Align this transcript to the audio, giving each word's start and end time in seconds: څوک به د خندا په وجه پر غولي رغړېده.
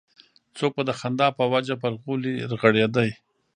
څوک 0.57 0.71
به 0.77 0.83
د 0.85 0.91
خندا 0.99 1.27
په 1.39 1.43
وجه 1.53 1.75
پر 1.81 1.91
غولي 2.01 2.35
رغړېده. 2.51 3.03